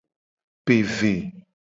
Pe 0.65 0.75
ve. 0.97 1.13